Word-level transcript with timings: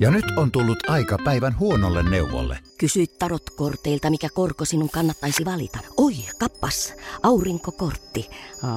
Ja 0.00 0.10
nyt 0.10 0.24
on 0.36 0.50
tullut 0.50 0.90
aika 0.90 1.18
päivän 1.24 1.58
huonolle 1.58 2.02
neuvolle. 2.02 2.58
Kysy 2.78 3.06
tarotkorteilta, 3.06 4.10
mikä 4.10 4.28
korko 4.34 4.64
sinun 4.64 4.90
kannattaisi 4.90 5.44
valita. 5.44 5.78
Oi, 5.96 6.14
kappas, 6.38 6.94
aurinkokortti. 7.22 8.30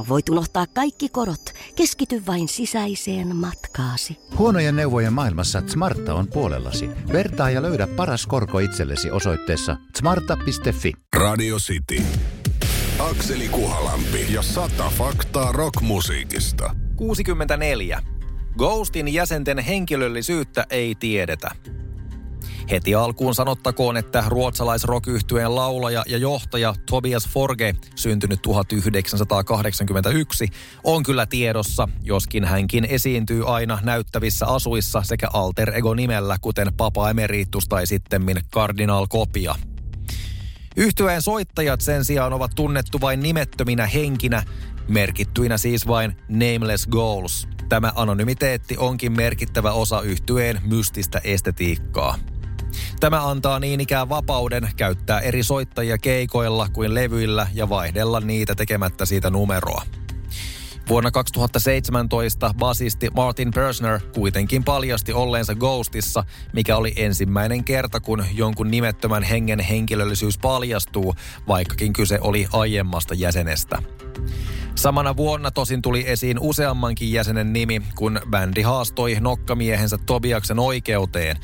Voit 0.09 0.29
unohtaa 0.29 0.65
kaikki 0.73 1.09
korot. 1.09 1.53
Keskity 1.75 2.23
vain 2.27 2.47
sisäiseen 2.47 3.35
matkaasi. 3.35 4.17
Huonojen 4.37 4.75
neuvojen 4.75 5.13
maailmassa 5.13 5.63
Smarta 5.67 6.13
on 6.13 6.27
puolellasi. 6.27 6.89
Vertaa 7.13 7.49
ja 7.49 7.61
löydä 7.61 7.87
paras 7.87 8.27
korko 8.27 8.59
itsellesi 8.59 9.11
osoitteessa 9.11 9.77
smarta.fi. 9.97 10.93
Radio 11.15 11.57
City. 11.57 12.03
Akseli 12.99 13.47
Kuhalampi 13.47 14.33
ja 14.33 14.41
sata 14.41 14.89
faktaa 14.89 15.51
rockmusiikista. 15.51 16.75
64. 16.95 18.12
Ghostin 18.57 19.13
jäsenten 19.13 19.59
henkilöllisyyttä 19.59 20.65
ei 20.69 20.95
tiedetä. 20.95 21.51
Heti 22.71 22.95
alkuun 22.95 23.35
sanottakoon, 23.35 23.97
että 23.97 24.23
ruotsalaisrokyhtyeen 24.27 25.55
laulaja 25.55 26.03
ja 26.07 26.17
johtaja 26.17 26.75
Tobias 26.89 27.29
Forge, 27.29 27.75
syntynyt 27.95 28.41
1981, 28.41 30.47
on 30.83 31.03
kyllä 31.03 31.25
tiedossa, 31.25 31.87
joskin 32.03 32.45
hänkin 32.45 32.85
esiintyy 32.89 33.55
aina 33.55 33.79
näyttävissä 33.83 34.45
asuissa 34.45 35.01
sekä 35.01 35.27
alter 35.33 35.75
ego 35.75 35.93
nimellä, 35.93 36.37
kuten 36.41 36.73
Papa 36.77 37.09
Emeritus 37.09 37.67
tai 37.67 37.87
sittemmin 37.87 38.37
Cardinal 38.53 39.07
Kopia. 39.09 39.55
Yhtyeen 40.77 41.21
soittajat 41.21 41.81
sen 41.81 42.05
sijaan 42.05 42.33
ovat 42.33 42.51
tunnettu 42.55 43.01
vain 43.01 43.19
nimettöminä 43.19 43.85
henkinä, 43.85 44.43
merkittyinä 44.87 45.57
siis 45.57 45.87
vain 45.87 46.17
Nameless 46.29 46.87
Goals. 46.87 47.52
Tämä 47.69 47.91
anonymiteetti 47.95 48.77
onkin 48.77 49.11
merkittävä 49.11 49.71
osa 49.71 50.01
yhtyeen 50.01 50.61
mystistä 50.65 51.21
estetiikkaa. 51.23 52.17
Tämä 52.99 53.29
antaa 53.29 53.59
niin 53.59 53.81
ikään 53.81 54.09
vapauden 54.09 54.69
käyttää 54.77 55.19
eri 55.19 55.43
soittajia 55.43 55.97
keikoilla 55.97 56.69
kuin 56.73 56.93
levyillä 56.93 57.47
ja 57.53 57.69
vaihdella 57.69 58.19
niitä 58.19 58.55
tekemättä 58.55 59.05
siitä 59.05 59.29
numeroa. 59.29 59.81
Vuonna 60.89 61.11
2017 61.11 62.53
basisti 62.57 63.09
Martin 63.15 63.51
Persner 63.51 63.99
kuitenkin 64.13 64.63
paljasti 64.63 65.13
olleensa 65.13 65.55
Ghostissa, 65.55 66.23
mikä 66.53 66.77
oli 66.77 66.93
ensimmäinen 66.95 67.63
kerta, 67.63 67.99
kun 67.99 68.25
jonkun 68.33 68.71
nimettömän 68.71 69.23
hengen 69.23 69.59
henkilöllisyys 69.59 70.37
paljastuu, 70.37 71.15
vaikkakin 71.47 71.93
kyse 71.93 72.19
oli 72.21 72.47
aiemmasta 72.53 73.13
jäsenestä. 73.13 73.81
Samana 74.75 75.17
vuonna 75.17 75.51
tosin 75.51 75.81
tuli 75.81 76.03
esiin 76.07 76.39
useammankin 76.39 77.11
jäsenen 77.11 77.53
nimi, 77.53 77.81
kun 77.95 78.21
bändi 78.29 78.61
haastoi 78.61 79.17
nokkamiehensä 79.19 79.97
Tobiaksen 80.05 80.59
oikeuteen. 80.59 81.37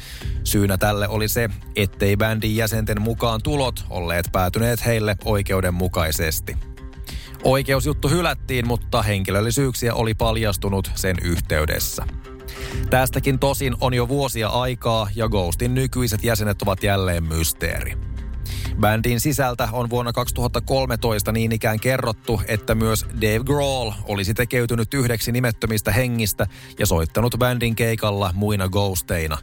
Syynä 0.43 0.77
tälle 0.77 1.07
oli 1.07 1.27
se, 1.27 1.49
ettei 1.75 2.17
bändin 2.17 2.55
jäsenten 2.55 3.01
mukaan 3.01 3.39
tulot 3.43 3.85
olleet 3.89 4.29
päätyneet 4.31 4.85
heille 4.85 5.15
oikeudenmukaisesti. 5.25 6.57
Oikeusjuttu 7.43 8.09
hylättiin, 8.09 8.67
mutta 8.67 9.01
henkilöllisyyksiä 9.01 9.93
oli 9.93 10.13
paljastunut 10.13 10.91
sen 10.95 11.15
yhteydessä. 11.21 12.05
Tästäkin 12.89 13.39
tosin 13.39 13.75
on 13.81 13.93
jo 13.93 14.07
vuosia 14.07 14.47
aikaa 14.47 15.07
ja 15.15 15.29
Ghostin 15.29 15.73
nykyiset 15.73 16.23
jäsenet 16.23 16.61
ovat 16.61 16.83
jälleen 16.83 17.23
mysteeri. 17.23 18.08
Bändin 18.79 19.19
sisältä 19.19 19.69
on 19.71 19.89
vuonna 19.89 20.13
2013 20.13 21.31
niin 21.31 21.51
ikään 21.51 21.79
kerrottu, 21.79 22.41
että 22.47 22.75
myös 22.75 23.05
Dave 23.21 23.43
Grohl 23.45 23.91
olisi 24.03 24.33
tekeytynyt 24.33 24.93
yhdeksi 24.93 25.31
nimettömistä 25.31 25.91
hengistä 25.91 26.47
ja 26.79 26.85
soittanut 26.85 27.35
bändin 27.39 27.75
keikalla 27.75 28.31
muina 28.33 28.69
ghosteina. 28.69 29.37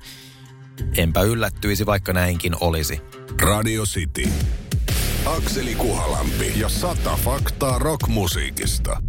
Enpä 0.97 1.23
yllättyisi, 1.23 1.87
vaikka 1.87 2.13
näinkin 2.13 2.57
olisi. 2.61 3.01
Radio 3.43 3.83
City. 3.83 4.29
Akseli 5.27 5.75
Kuhalampi 5.75 6.53
ja 6.61 6.69
sata 6.69 7.19
faktaa 7.25 7.79
rockmusiikista. 7.79 9.03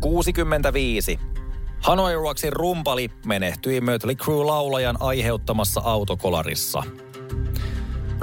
65. 0.00 1.18
Hanoi 1.80 2.14
Rocksin 2.14 2.52
rumpali 2.52 3.10
menehtyi 3.26 3.80
Mötley 3.80 4.14
Crue-laulajan 4.14 4.96
aiheuttamassa 5.00 5.80
autokolarissa. 5.84 6.82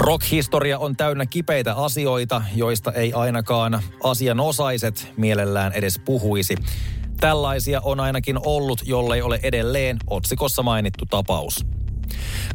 Rock-historia 0.10 0.80
on 0.80 0.96
täynnä 0.96 1.26
kipeitä 1.26 1.74
asioita, 1.74 2.42
joista 2.56 2.92
ei 2.92 3.14
ainakaan 3.14 3.82
asianosaiset 4.04 5.14
mielellään 5.18 5.74
edes 5.74 6.00
puhuisi. 6.06 6.56
Tällaisia 7.20 7.82
on 7.82 8.00
ainakin 8.00 8.40
ollut, 8.46 8.82
jollei 8.86 9.22
ole 9.22 9.40
edelleen 9.44 9.98
otsikossa 10.08 10.64
mainittu 10.64 11.06
tapaus. 11.06 11.66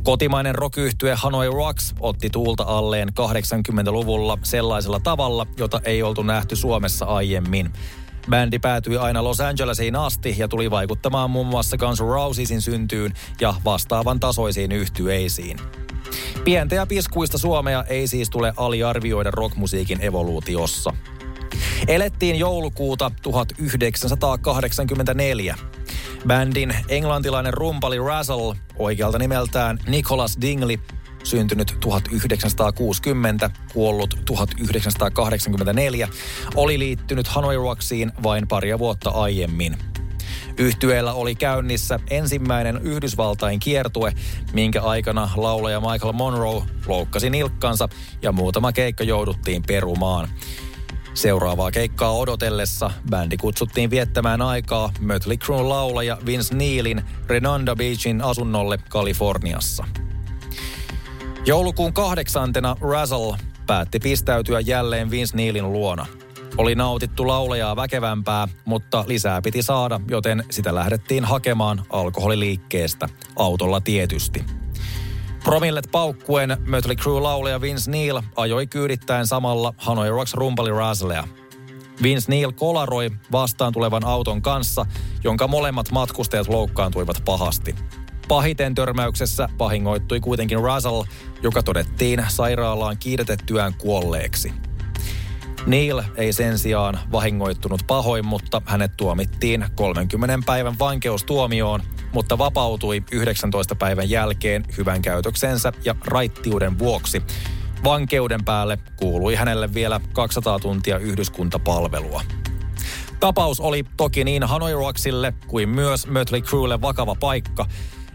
Kotimainen 0.03 0.54
rockyhtye 0.54 1.15
Hanoi 1.15 1.50
Rocks 1.50 1.94
otti 2.00 2.31
tuulta 2.31 2.65
alleen 2.66 3.09
80-luvulla 3.09 4.38
sellaisella 4.42 5.00
tavalla, 5.00 5.47
jota 5.56 5.81
ei 5.84 6.03
oltu 6.03 6.22
nähty 6.22 6.56
Suomessa 6.56 7.04
aiemmin. 7.04 7.72
Bändi 8.31 8.59
päätyi 8.59 8.97
aina 8.97 9.25
Los 9.25 9.41
Angelesiin 9.41 9.97
asti 9.97 10.34
ja 10.38 10.48
tuli 10.48 10.71
vaikuttamaan 10.71 11.31
muun 11.31 11.47
muassa 11.47 11.76
Guns 11.76 12.00
N' 12.00 12.06
Rosesin 12.06 12.62
syntyyn 12.62 13.12
ja 13.41 13.54
vastaavan 13.65 14.21
tasoisiin 14.21 14.72
yhtyeisiin. 14.72 15.84
Pientä 16.44 16.75
ja 16.75 16.87
piskuista 16.87 17.38
Suomea 17.38 17.84
ei 17.84 18.06
siis 18.06 18.31
tule 18.31 18.53
aliarvioida 18.56 19.31
rockmusiikin 19.31 20.05
evoluutiossa. 20.05 20.93
Elettiin 21.88 22.38
joulukuuta 22.38 23.10
1984. 23.22 25.56
Bändin 26.27 26.77
englantilainen 26.88 27.54
rumpali 27.54 27.99
Razzle, 27.99 28.56
oikealta 28.77 29.19
nimeltään 29.19 29.78
Nicholas 29.87 30.38
Dingley, 30.41 30.77
syntynyt 31.25 31.77
1960, 31.81 33.50
kuollut 33.72 34.19
1984, 34.25 36.09
oli 36.54 36.78
liittynyt 36.78 37.28
Hanoi 37.28 37.56
Rocksiin 37.56 38.12
vain 38.22 38.49
paria 38.49 38.78
vuotta 38.78 39.10
aiemmin. 39.10 39.77
Yhtyeellä 40.59 41.12
oli 41.12 41.34
käynnissä 41.34 42.00
ensimmäinen 42.10 42.78
Yhdysvaltain 42.82 43.60
kiertue, 43.60 44.12
minkä 44.53 44.82
aikana 44.82 45.31
laulaja 45.37 45.81
Michael 45.81 46.12
Monroe 46.12 46.62
loukkasi 46.87 47.31
nilkkansa 47.31 47.88
ja 48.22 48.32
muutama 48.32 48.72
keikka 48.72 49.04
jouduttiin 49.04 49.62
perumaan. 49.66 50.28
Seuraavaa 51.15 51.70
keikkaa 51.70 52.12
odotellessa 52.12 52.91
bändi 53.10 53.37
kutsuttiin 53.37 53.91
viettämään 53.91 54.42
aikaa 54.42 54.92
Mötley 55.00 55.37
Crue 55.37 55.62
laulaja 55.62 56.19
Vince 56.26 56.54
Neilin 56.54 57.03
Renanda 57.26 57.76
Beachin 57.76 58.22
asunnolle 58.22 58.78
Kaliforniassa. 58.88 59.84
Joulukuun 61.47 61.92
kahdeksantena 61.92 62.76
Razzle 62.81 63.36
päätti 63.66 63.98
pistäytyä 63.98 64.60
jälleen 64.60 65.10
Vince 65.10 65.36
Neilin 65.36 65.72
luona. 65.72 66.06
Oli 66.59 66.75
nautittu 66.75 67.26
laulajaa 67.26 67.76
väkevämpää, 67.76 68.48
mutta 68.65 69.04
lisää 69.06 69.42
piti 69.42 69.62
saada, 69.62 70.00
joten 70.10 70.44
sitä 70.50 70.75
lähdettiin 70.75 71.25
hakemaan 71.25 71.82
alkoholiliikkeestä, 71.91 73.09
autolla 73.37 73.81
tietysti. 73.81 74.44
Promillet 75.44 75.88
paukkuen 75.92 76.56
Mötley 76.66 76.97
Crue-laulaja 76.97 77.60
Vince 77.60 77.91
Neil 77.91 78.20
ajoi 78.37 78.66
kyydittäen 78.66 79.26
samalla 79.26 79.75
Hanoi 79.76 80.10
Rocks 80.10 80.34
rumpali 80.34 80.70
Razzlea. 80.70 81.28
Vince 82.03 82.31
Neil 82.31 82.53
kolaroi 82.53 83.10
vastaan 83.32 83.72
tulevan 83.72 84.04
auton 84.04 84.42
kanssa, 84.42 84.86
jonka 85.25 85.48
molemmat 85.48 85.91
matkustajat 85.91 86.48
loukkaantuivat 86.48 87.22
pahasti. 87.25 87.75
Pahiten 88.28 88.75
törmäyksessä 88.75 89.48
vahingoittui 89.59 90.21
kuitenkin 90.21 90.59
Russell, 90.59 91.03
joka 91.42 91.62
todettiin 91.62 92.25
sairaalaan 92.28 92.97
kiiretettyään 92.98 93.75
kuolleeksi. 93.75 94.53
Neil 95.67 96.03
ei 96.17 96.33
sen 96.33 96.59
sijaan 96.59 96.99
vahingoittunut 97.13 97.81
pahoin, 97.87 98.27
mutta 98.27 98.63
hänet 98.67 98.93
tuomittiin 98.97 99.67
30 99.75 100.47
päivän 100.47 100.79
vankeustuomioon, 100.79 101.83
mutta 102.13 102.39
vapautui 102.39 103.03
19 103.13 103.75
päivän 103.75 104.11
jälkeen 104.11 104.65
hyvän 104.79 105.03
käytöksensä 105.03 105.73
ja 105.84 105.95
raittiuden 106.07 106.78
vuoksi. 106.78 107.22
Vankeuden 107.84 108.45
päälle 108.45 108.78
kuului 108.97 109.34
hänelle 109.34 109.75
vielä 109.75 110.01
200 110.13 110.59
tuntia 110.59 110.99
yhdyskuntapalvelua. 110.99 112.22
Tapaus 113.21 113.60
oli 113.60 113.84
toki 113.97 114.25
niin 114.25 114.43
Hanoi 114.43 114.72
Rocksille 114.72 115.34
kuin 115.47 115.69
myös 115.69 116.07
Mötley 116.07 116.41
Cruelle 116.41 116.81
vakava 116.81 117.15
paikka, 117.21 117.67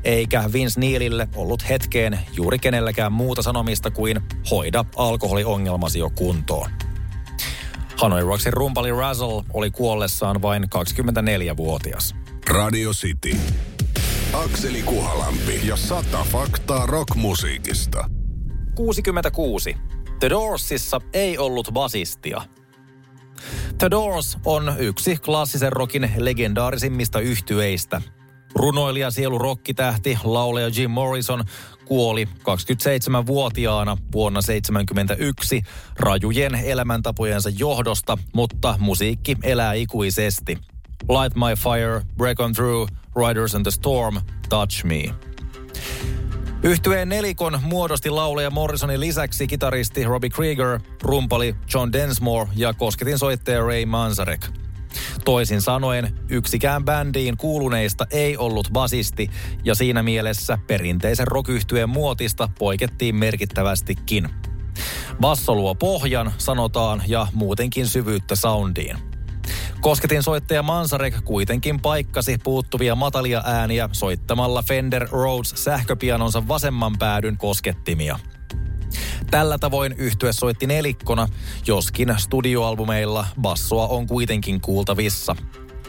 eikä 0.03 0.43
Vince 0.53 0.79
Neilille 0.79 1.27
ollut 1.35 1.69
hetkeen 1.69 2.19
juuri 2.35 2.59
kenelläkään 2.59 3.13
muuta 3.13 3.41
sanomista 3.41 3.91
kuin 3.91 4.21
hoida 4.51 4.85
alkoholiongelmasi 4.95 5.99
jo 5.99 6.09
kuntoon. 6.09 6.88
Hanoi 7.99 8.23
Rocksin 8.23 8.53
rumpali 8.53 8.91
Razzle 8.91 9.43
oli 9.53 9.71
kuollessaan 9.71 10.41
vain 10.41 10.63
24-vuotias. 10.63 12.15
Radio 12.49 12.91
City. 12.91 13.37
Akseli 14.33 14.81
Kuhalampi 14.81 15.67
ja 15.67 15.75
sata 15.75 16.23
faktaa 16.23 16.85
rockmusiikista. 16.85 18.09
66. 18.75 19.77
The 20.19 20.29
Doorsissa 20.29 21.01
ei 21.13 21.37
ollut 21.37 21.69
basistia. 21.73 22.41
The 23.77 23.91
Doors 23.91 24.37
on 24.45 24.75
yksi 24.79 25.17
klassisen 25.17 25.71
rockin 25.71 26.11
legendaarisimmista 26.17 27.19
yhtyeistä. 27.19 28.01
Runoilija 28.59 29.11
sielu 29.11 29.37
rokkitähti, 29.37 30.17
laulaja 30.23 30.69
Jim 30.75 30.91
Morrison 30.91 31.43
kuoli 31.85 32.27
27-vuotiaana 32.39 33.97
vuonna 34.11 34.39
1971 34.41 35.61
rajujen 35.99 36.55
elämäntapojensa 36.55 37.49
johdosta, 37.49 38.17
mutta 38.33 38.75
musiikki 38.79 39.35
elää 39.43 39.73
ikuisesti. 39.73 40.57
Light 41.01 41.35
My 41.35 41.55
Fire, 41.55 42.01
Break 42.17 42.39
On 42.39 42.53
Through, 42.53 42.91
Riders 43.27 43.53
in 43.53 43.63
the 43.63 43.71
Storm, 43.71 44.21
Touch 44.49 44.83
Me. 44.83 45.03
Yhtyeen 46.63 47.09
nelikon 47.09 47.59
muodosti 47.63 48.09
laulaja 48.09 48.49
Morrisonin 48.49 48.99
lisäksi 48.99 49.47
kitaristi 49.47 50.03
Robbie 50.03 50.29
Krieger, 50.29 50.79
rumpali 51.01 51.55
John 51.73 51.91
Densmore 51.91 52.49
ja 52.55 52.73
kosketin 52.73 53.17
soittaja 53.17 53.61
Ray 53.61 53.85
Manzarek. 53.85 54.58
Toisin 55.29 55.61
sanoen, 55.61 56.13
yksikään 56.29 56.85
bändiin 56.85 57.37
kuuluneista 57.37 58.07
ei 58.11 58.37
ollut 58.37 58.69
basisti, 58.73 59.29
ja 59.63 59.75
siinä 59.75 60.03
mielessä 60.03 60.57
perinteisen 60.67 61.27
rock 61.27 61.49
muotista 61.87 62.49
poikettiin 62.59 63.15
merkittävästikin. 63.15 64.29
Basso 65.21 65.55
luo 65.55 65.75
pohjan, 65.75 66.33
sanotaan, 66.37 67.03
ja 67.07 67.27
muutenkin 67.33 67.87
syvyyttä 67.87 68.35
soundiin. 68.35 68.97
Kosketin 69.81 70.23
soittaja 70.23 70.63
Mansarek 70.63 71.15
kuitenkin 71.25 71.81
paikkasi 71.81 72.37
puuttuvia 72.43 72.95
matalia 72.95 73.41
ääniä 73.45 73.89
soittamalla 73.91 74.61
Fender 74.61 75.07
Rhodes 75.11 75.53
sähköpianonsa 75.55 76.47
vasemman 76.47 76.97
päädyn 76.99 77.37
koskettimia. 77.37 78.19
Tällä 79.31 79.57
tavoin 79.57 79.93
yhtye 79.97 80.33
soitti 80.33 80.67
nelikkona, 80.67 81.27
joskin 81.67 82.15
studioalbumeilla 82.17 83.25
bassoa 83.41 83.87
on 83.87 84.07
kuitenkin 84.07 84.61
kuultavissa. 84.61 85.35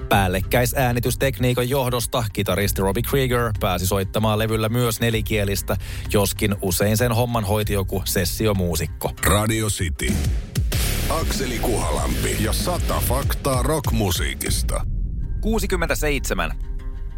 Päällekkäisäänitystekniikan 0.09 1.69
johdosta 1.69 2.25
kitaristi 2.33 2.83
Robbie 2.83 3.03
Krieger 3.03 3.53
pääsi 3.61 3.87
soittamaan 3.87 4.39
levyllä 4.39 4.69
myös 4.69 5.01
nelikielistä, 5.01 5.77
joskin 6.13 6.55
usein 6.63 6.97
sen 6.97 7.13
homman 7.13 7.45
hoiti 7.45 7.73
joku 7.73 8.03
sessiomuusikko. 8.05 9.13
Radio 9.27 9.67
City. 9.67 10.13
Akseli 11.09 11.59
Kuhalampi 11.59 12.37
ja 12.41 12.53
sata 12.53 13.03
faktaa 13.09 13.63
rockmusiikista. 13.63 14.87
67. 15.41 16.53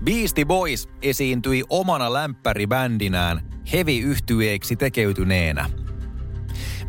Beastie 0.04 0.44
Boys 0.44 0.88
esiintyi 1.02 1.64
omana 1.68 2.12
lämpäribändinään 2.12 3.40
heavy-yhtyeeksi 3.72 4.76
tekeytyneenä. 4.76 5.81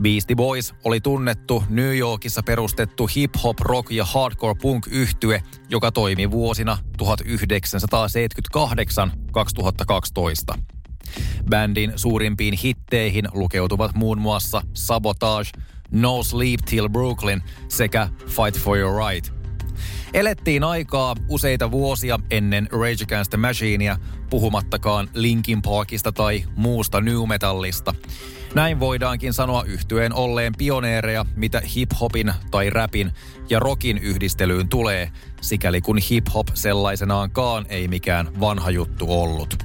Beastie 0.02 0.36
Boys 0.36 0.74
oli 0.84 1.02
tunnettu 1.02 1.64
New 1.70 1.98
Yorkissa 1.98 2.44
perustettu 2.44 3.08
hip-hop, 3.08 3.60
rock 3.60 3.92
ja 3.92 4.06
hardcore 4.06 4.56
punk 4.62 4.88
yhtye, 4.88 5.44
joka 5.70 5.92
toimi 5.92 6.32
vuosina 6.32 6.78
1978-2012. 7.02 7.06
Bändin 11.50 11.94
suurimpiin 11.96 12.54
hitteihin 12.54 13.26
lukeutuvat 13.34 13.96
muun 13.96 14.22
muassa 14.22 14.62
Sabotage, 14.74 15.50
No 15.92 16.24
Sleep 16.24 16.60
Till 16.66 16.90
Brooklyn 16.90 17.44
sekä 17.68 18.10
Fight 18.28 18.60
For 18.60 18.78
Your 18.78 19.08
Right. 19.08 19.43
Elettiin 20.14 20.64
aikaa 20.64 21.16
useita 21.28 21.72
vuosia 21.72 22.20
ennen 22.32 22.68
Rage 22.72 23.04
Against 23.04 23.30
the 23.30 23.38
Machinea, 23.38 23.98
puhumattakaan 24.30 25.10
Linkin 25.14 25.62
Parkista 25.62 26.12
tai 26.12 26.44
muusta 26.56 27.02
new 27.02 27.28
metallista. 27.28 27.96
Näin 28.56 28.80
voidaankin 28.80 29.34
sanoa 29.34 29.64
yhtyeen 29.64 30.14
olleen 30.14 30.54
pioneereja, 30.58 31.26
mitä 31.36 31.62
hip-hopin 31.76 32.34
tai 32.52 32.70
rapin 32.70 33.12
ja 33.50 33.60
rockin 33.60 33.98
yhdistelyyn 33.98 34.70
tulee, 34.70 35.12
sikäli 35.42 35.82
kun 35.82 35.98
hip-hop 35.98 36.48
sellaisenaankaan 36.54 37.66
ei 37.70 37.88
mikään 37.88 38.40
vanha 38.40 38.70
juttu 38.70 39.22
ollut. 39.22 39.64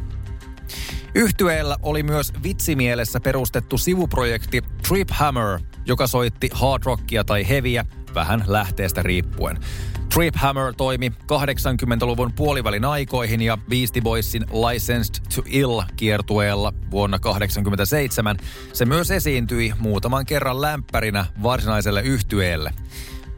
Yhtyeellä 1.14 1.76
oli 1.82 2.02
myös 2.02 2.32
vitsimielessä 2.42 3.20
perustettu 3.20 3.78
sivuprojekti 3.78 4.62
Trip 4.88 5.08
Hammer, 5.10 5.60
joka 5.86 6.06
soitti 6.06 6.50
hard 6.52 6.82
rockia 6.84 7.24
tai 7.24 7.48
heviä 7.48 7.84
vähän 8.14 8.44
lähteestä 8.46 9.02
riippuen. 9.02 9.58
Trip 10.14 10.34
Hammer 10.36 10.74
toimi 10.74 11.12
80-luvun 11.32 12.32
puolivälin 12.32 12.84
aikoihin 12.84 13.42
ja 13.42 13.58
Beastie 13.68 14.02
Boysin 14.02 14.42
Licensed 14.42 15.24
to 15.34 15.42
Ill 15.46 15.82
kiertueella 15.96 16.72
vuonna 16.90 17.18
1987 17.18 18.36
se 18.72 18.84
myös 18.84 19.10
esiintyi 19.10 19.72
muutaman 19.78 20.26
kerran 20.26 20.60
lämpärinä 20.60 21.26
varsinaiselle 21.42 22.02
yhtyeelle. 22.02 22.74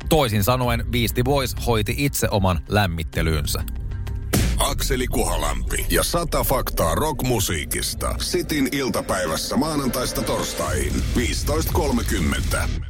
Toisin 0.08 0.44
sanoen 0.44 0.84
Beastie 0.90 1.24
Boys 1.24 1.56
hoiti 1.66 1.94
itse 1.98 2.28
oman 2.30 2.60
lämmittelynsä. 2.68 3.62
Akseli 4.58 5.06
Kuhalampi 5.06 5.86
ja 5.90 6.04
sata 6.04 6.44
faktaa 6.44 6.94
rockmusiikista. 6.94 8.14
Sitin 8.18 8.68
iltapäivässä 8.72 9.56
maanantaista 9.56 10.22
torstaihin 10.22 10.92
15.30. 10.92 12.89